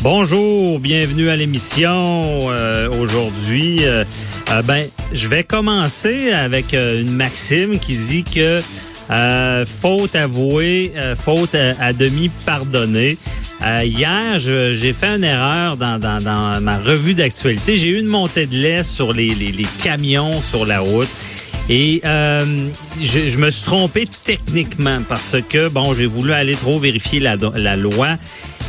[0.00, 2.52] Bonjour, bienvenue à l'émission.
[2.52, 4.04] Euh, Aujourd'hui, euh,
[4.48, 8.60] euh, ben, je vais commencer avec une maxime qui dit que
[9.66, 13.18] faute avouée, faute à, demi pardonnée.
[13.60, 15.98] Hier, j'ai fait une erreur dans,
[16.62, 17.76] ma revue d'actualité.
[17.76, 21.08] J'ai eu une montée de lait sur les, les, les camions sur la route.
[21.68, 27.76] Et je, me suis trompé techniquement parce que, bon, j'ai voulu aller trop vérifier la
[27.76, 28.16] loi.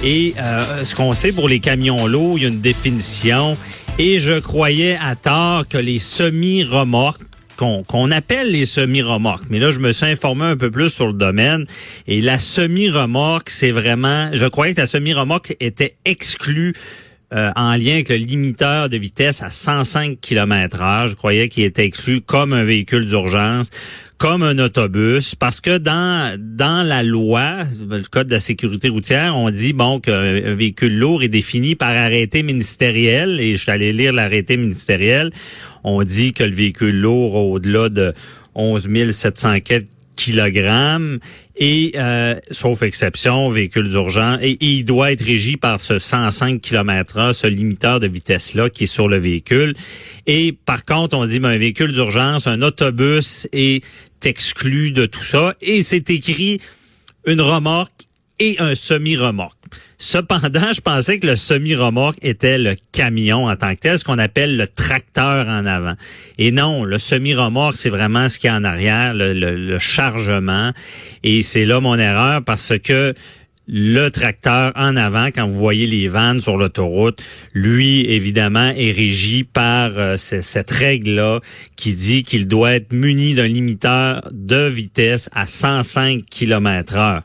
[0.03, 3.57] Et euh, ce qu'on sait pour les camions lourds, il y a une définition.
[3.97, 7.21] Et je croyais à tort que les semi-remorques
[7.57, 9.43] qu'on appelle les semi-remorques.
[9.49, 11.65] Mais là, je me suis informé un peu plus sur le domaine.
[12.07, 14.29] Et la semi-remorque, c'est vraiment...
[14.33, 16.73] Je croyais que la semi-remorque était exclue
[17.33, 21.07] euh, en lien avec le limiteur de vitesse à 105 km heure.
[21.09, 23.69] Je croyais qu'il était exclu comme un véhicule d'urgence,
[24.19, 29.35] comme un autobus, parce que dans dans la loi, le code de la sécurité routière,
[29.35, 33.71] on dit bon qu'un un véhicule lourd est défini par arrêté ministériel, et je suis
[33.71, 35.31] allé lire l'arrêté ministériel.
[35.85, 38.13] On dit que le véhicule lourd au-delà de
[38.55, 39.85] 11 704
[41.61, 46.61] et euh, sauf exception, véhicule d'urgence et, et il doit être régi par ce 105
[46.61, 49.73] km/h, ce limiteur de vitesse là qui est sur le véhicule.
[50.25, 53.83] Et par contre, on dit ben, un véhicule d'urgence, un autobus est
[54.23, 56.59] exclu de tout ça et c'est écrit
[57.25, 58.08] une remorque
[58.39, 59.57] et un semi-remorque.
[59.97, 64.17] Cependant, je pensais que le semi-remorque était le camion en tant que tel, ce qu'on
[64.17, 65.95] appelle le tracteur en avant.
[66.37, 70.71] Et non, le semi-remorque, c'est vraiment ce qui est en arrière, le, le- le chargement.
[71.23, 73.13] Et c'est là mon erreur parce que
[73.71, 77.21] le tracteur en avant, quand vous voyez les vannes sur l'autoroute,
[77.53, 81.39] lui, évidemment, est régi par euh, ce- cette règle-là
[81.75, 87.21] qui dit qu'il doit être muni d'un limiteur de vitesse à 105 km heure.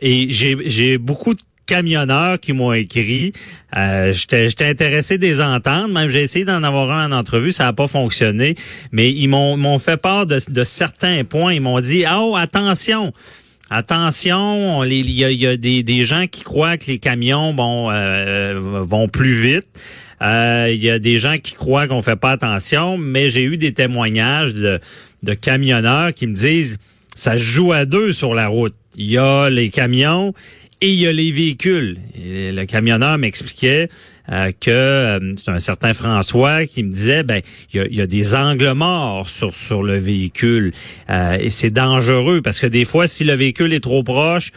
[0.00, 3.32] Et j'ai beaucoup de camionneurs qui m'ont écrit.
[3.76, 5.92] Euh, J'étais intéressé de les entendre.
[5.94, 8.54] Même j'ai essayé d'en avoir un en entrevue, ça n'a pas fonctionné.
[8.92, 11.54] Mais ils m'ont fait part de, de certains points.
[11.54, 13.12] Ils m'ont dit Oh, attention!
[13.70, 17.90] Attention, il y a, y a des, des gens qui croient que les camions bon
[17.90, 19.66] euh, vont plus vite.
[20.22, 23.56] Euh, Il y a des gens qui croient qu'on fait pas attention, mais j'ai eu
[23.56, 24.78] des témoignages de,
[25.22, 26.76] de camionneurs qui me disent
[27.14, 28.74] ça joue à deux sur la route.
[28.96, 30.32] Il y a les camions
[30.80, 31.98] et il y a les véhicules.
[32.16, 33.88] Le camionneur m'expliquait
[34.30, 37.42] euh, que euh, c'est un certain François qui me disait ben
[37.72, 40.72] il y a, il y a des angles morts sur sur le véhicule
[41.10, 44.50] euh, et c'est dangereux parce que des fois si le véhicule est trop proche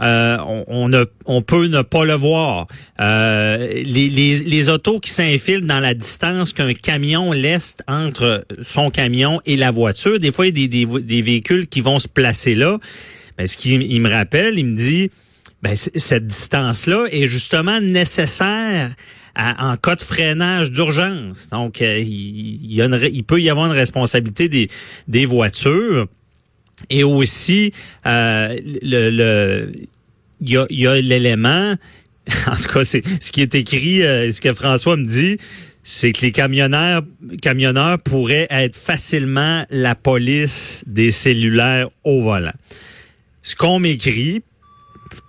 [0.00, 0.38] euh,
[0.68, 1.04] on, ne-
[1.40, 2.66] peut ne pas le voir.
[3.00, 9.56] Euh, les, autos qui s'infilent dans la distance qu'un camion laisse entre son camion et
[9.56, 12.78] la voiture, des fois, il y a des, véhicules qui vont se placer là.
[13.36, 15.10] Ben, ce qu'il il me rappelle, il me dit,
[15.62, 18.90] ben, cette distance-là est justement nécessaire
[19.34, 21.48] à- en cas de freinage d'urgence.
[21.50, 24.68] Donc, euh, il, peut y avoir une responsabilité
[25.08, 26.08] des voitures.
[26.90, 27.72] Et aussi,
[28.06, 29.72] euh, le, le,
[30.40, 31.74] il y a, y a l'élément,
[32.46, 35.36] en tout cas, c'est ce qui est écrit, euh, ce que François me dit,
[35.82, 37.02] c'est que les camionneurs,
[37.42, 42.52] camionneurs pourraient être facilement la police des cellulaires au volant.
[43.42, 44.42] Ce qu'on m'écrit,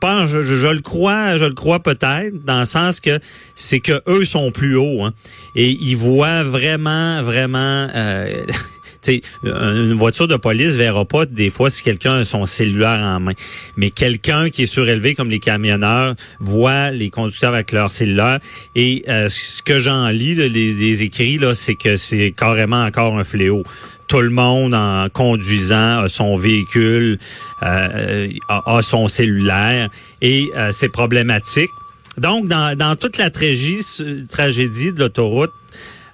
[0.04, 3.20] je je, je- je le crois, je le crois peut-être, dans le sens que
[3.56, 5.14] c'est que eux sont plus hauts hein,
[5.56, 7.88] et ils voient vraiment, vraiment.
[7.96, 8.46] Euh,
[9.02, 13.20] sais, une voiture de police verra pas des fois si quelqu'un a son cellulaire en
[13.20, 13.34] main.
[13.78, 18.40] Mais quelqu'un qui est surélevé comme les camionneurs voit les conducteurs avec leur cellulaire.
[18.76, 22.84] Et euh, ce que j'en lis, là, les, les écrits, là, c'est que c'est carrément
[22.84, 23.64] encore un fléau.
[24.08, 27.20] tout le monde en conduisant a son véhicule,
[27.62, 29.90] euh, a, son cellulaire
[30.22, 31.70] et euh, c'est problématique.
[32.18, 35.54] Donc, dans, toute la tragédie, de l'autoroute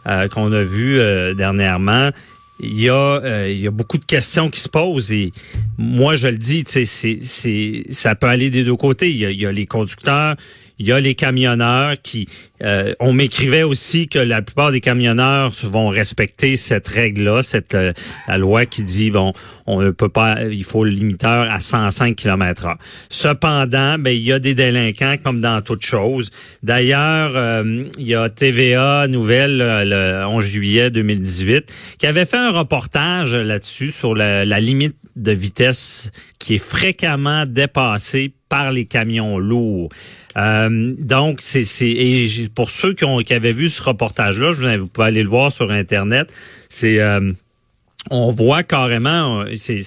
[0.08, 2.10] euh, qu'on a vue euh, dernièrement,
[2.60, 5.31] il y a euh, il y a beaucoup de questions qui se posent et
[5.78, 9.10] moi je le dis, c'est c'est ça peut aller des deux côtés.
[9.10, 10.36] Il y a, il y a les conducteurs,
[10.80, 12.27] il y a les camionneurs qui
[12.62, 17.92] euh, on m'écrivait aussi que la plupart des camionneurs vont respecter cette règle-là, cette euh,
[18.38, 19.33] loi qui dit bon,
[19.66, 22.75] on ne peut pas, il faut le limiteur à 105 km/h.
[23.10, 26.30] Cependant, ben il y a des délinquants comme dans toute chose.
[26.63, 32.51] D'ailleurs, euh, il y a TVA Nouvelle le 11 juillet 2018 qui avait fait un
[32.51, 39.89] reportage là-dessus sur la limite de vitesse qui est fréquemment dépassée par les camions lourds.
[40.38, 44.88] Euh, donc, c'est et pour ceux qui, ont, qui avaient vu ce reportage-là, je vous
[44.88, 46.31] pouvez aller le voir sur Internet.
[46.69, 47.31] C'est euh,
[48.12, 49.81] on voit carrément, c'est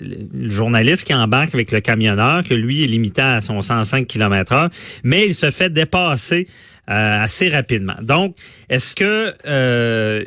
[0.00, 4.52] le journaliste qui embarque avec le camionneur, que lui est limité à son 105 km
[4.52, 4.70] heure,
[5.04, 6.46] mais il se fait dépasser
[6.88, 7.96] euh, assez rapidement.
[8.00, 8.36] Donc,
[8.70, 10.24] est-ce que euh,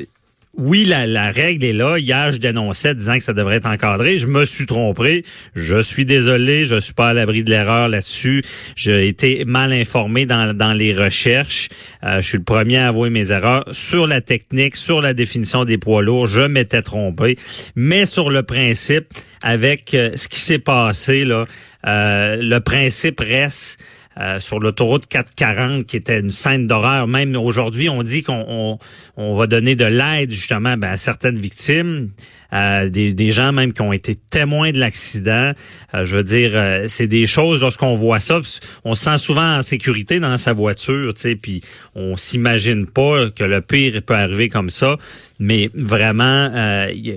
[0.58, 1.96] oui, la, la, règle est là.
[1.98, 4.18] Hier, je dénonçais disant que ça devrait être encadré.
[4.18, 5.24] Je me suis trompé.
[5.54, 6.66] Je suis désolé.
[6.66, 8.42] Je suis pas à l'abri de l'erreur là-dessus.
[8.76, 11.70] J'ai été mal informé dans, dans les recherches.
[12.04, 13.64] Euh, je suis le premier à avouer mes erreurs.
[13.72, 17.38] Sur la technique, sur la définition des poids lourds, je m'étais trompé.
[17.74, 19.06] Mais sur le principe,
[19.40, 21.46] avec euh, ce qui s'est passé, là,
[21.86, 23.80] euh, le principe reste
[24.18, 27.06] euh, sur l'autoroute 440 qui était une scène d'horreur.
[27.06, 28.78] Même aujourd'hui, on dit qu'on
[29.16, 32.10] on, va donner de l'aide justement ben, à certaines victimes.
[32.52, 35.52] Euh, des, gens même qui ont été témoins de l'accident.
[35.94, 36.52] Euh, je veux dire,
[36.88, 38.40] c'est des choses lorsqu'on voit ça,
[38.84, 41.62] on se sent souvent en sécurité dans sa voiture, tu sais, puis
[41.94, 44.98] on s'imagine pas que le pire peut arriver comme ça.
[45.38, 46.50] Mais vraiment,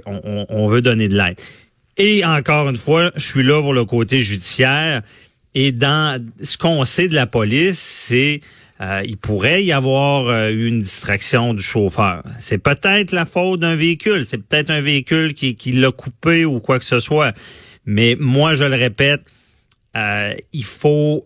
[0.06, 1.36] on, on veut donner de l'aide.
[1.98, 5.02] Et encore une fois, je suis là pour le côté judiciaire.
[5.56, 8.42] Et dans ce qu'on sait de la police, c'est
[8.82, 12.24] euh, il pourrait y avoir euh, une distraction du chauffeur.
[12.40, 16.60] C'est peut-être la faute d'un véhicule, c'est peut-être un véhicule qui, qui l'a coupé ou
[16.60, 17.34] quoi que ce soit.
[17.86, 19.22] Mais moi, je le répète,
[19.96, 21.26] euh, il faut.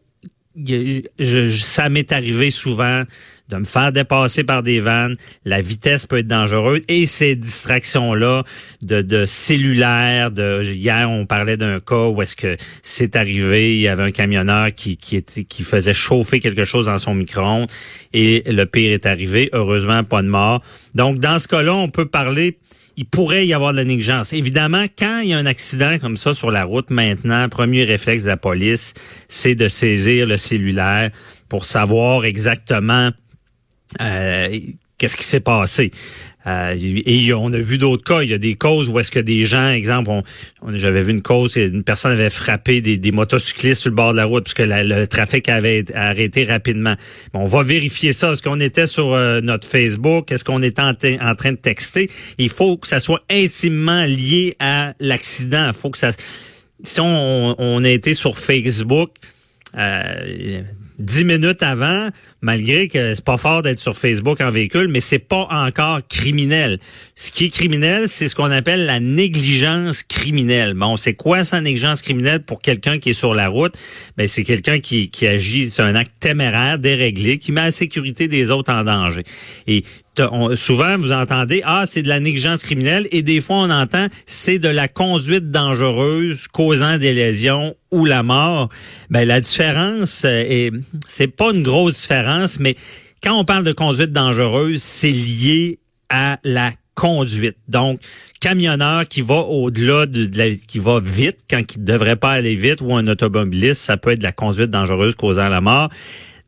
[0.56, 3.04] Ça m'est arrivé souvent
[3.50, 5.16] de me faire dépasser par des vannes.
[5.46, 8.44] La vitesse peut être dangereuse et ces distractions-là
[8.82, 13.82] de, de cellulaire, de hier on parlait d'un cas où est-ce que c'est arrivé, il
[13.82, 17.70] y avait un camionneur qui, qui faisait chauffer quelque chose dans son micro-ondes
[18.14, 19.50] et le pire est arrivé.
[19.54, 20.62] Heureusement, pas de mort.
[20.96, 22.58] Donc dans ce cas-là, on peut parler
[23.00, 24.34] il pourrait y avoir de la négligence.
[24.34, 28.24] Évidemment, quand il y a un accident comme ça sur la route maintenant, premier réflexe
[28.24, 28.94] de la police,
[29.30, 31.10] c'est de saisir le cellulaire
[31.48, 33.12] pour savoir exactement
[34.02, 34.60] euh,
[34.98, 35.92] qu'est-ce qui s'est passé.
[36.48, 38.22] Euh, et on a vu d'autres cas.
[38.22, 40.24] Il y a des causes où est-ce que des gens, exemple, on,
[40.74, 44.26] j'avais vu une cause, une personne avait frappé des, motocyclistes sur le bord de la
[44.26, 46.96] route puisque le trafic avait arrêté rapidement.
[47.34, 48.32] on va vérifier ça.
[48.32, 50.32] Est-ce qu'on était sur euh, notre Facebook?
[50.32, 52.10] Est-ce qu'on était en, en, train de texter?
[52.38, 55.68] Il faut que ça soit intimement lié à l'accident.
[55.68, 56.12] Il faut que ça...
[56.82, 59.12] Si on, on a été sur Facebook,
[59.78, 60.62] euh,
[61.00, 62.10] dix minutes avant,
[62.42, 66.80] malgré que c'est pas fort d'être sur Facebook en véhicule, mais c'est pas encore criminel.
[67.16, 70.74] Ce qui est criminel, c'est ce qu'on appelle la négligence criminelle.
[70.74, 73.74] Bon, c'est quoi ça, négligence criminelle pour quelqu'un qui est sur la route?
[74.18, 78.28] Ben, c'est quelqu'un qui, qui agit, c'est un acte téméraire, déréglé, qui met la sécurité
[78.28, 79.24] des autres en danger.
[79.68, 79.84] Et
[80.56, 84.60] souvent, vous entendez, ah, c'est de la négligence criminelle, et des fois, on entend, c'est
[84.60, 88.70] de la conduite dangereuse causant des lésions ou la mort.
[89.10, 90.72] Ben, la différence, euh, est,
[91.08, 92.76] c'est pas une grosse différence, mais
[93.24, 97.58] quand on parle de conduite dangereuse, c'est lié à la conduite.
[97.68, 98.02] Donc,
[98.42, 102.82] camionneur qui va au-delà de, la, qui va vite quand il devrait pas aller vite
[102.82, 105.90] ou un automobiliste, ça peut être de la conduite dangereuse causant la mort.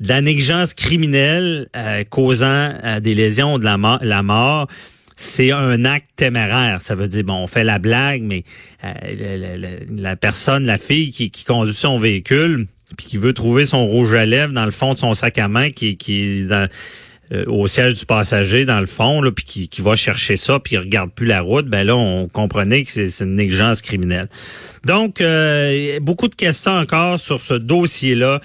[0.03, 4.67] La négligence criminelle euh, causant euh, des lésions de la, mort, la mort
[5.15, 6.81] c'est un acte téméraire.
[6.81, 8.43] Ça veut dire, bon, on fait la blague, mais
[8.83, 12.65] euh, la, personne, la fille qui, qui conduit son véhicule,
[12.97, 15.47] puis qui veut trouver son rouge à lèvres dans le fond de son sac à
[15.47, 16.67] main, qui, est dans,
[17.45, 20.79] au siège du passager dans le fond, puis qui, qui va chercher ça, puis il
[20.79, 24.27] regarde plus la route, ben là, on comprenait que c'est une négligence criminelle.
[24.85, 25.21] Donc,
[26.01, 28.41] beaucoup de questions encore sur ce dossier-là.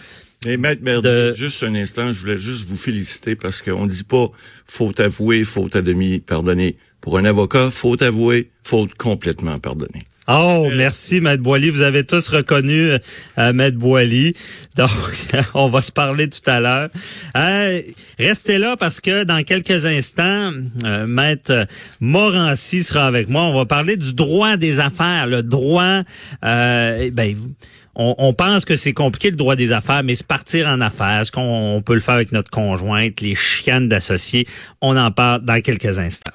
[0.46, 4.30] Mais Maître Merde, juste un instant, je voulais juste vous féliciter parce qu'on dit pas
[4.64, 6.76] faute avouée, faute à demi pardonner.
[7.00, 10.04] Pour un avocat, faute avouée, faute complètement pardonnée.
[10.28, 11.70] Oh, merci, Maître Boily.
[11.70, 12.92] Vous avez tous reconnu
[13.38, 14.34] euh, Maître Boily.
[14.76, 14.90] Donc,
[15.54, 16.90] on va se parler tout à l'heure.
[17.36, 17.80] Euh,
[18.16, 20.52] restez là parce que dans quelques instants,
[20.84, 21.66] euh, Maître
[22.00, 23.42] Morancy sera avec moi.
[23.42, 26.02] On va parler du droit des affaires, le droit...
[26.44, 27.34] Euh, ben,
[27.98, 31.32] on, pense que c'est compliqué le droit des affaires, mais se partir en affaires, ce
[31.32, 34.46] qu'on peut le faire avec notre conjointe, les chiennes d'associés,
[34.82, 36.32] on en parle dans quelques instants.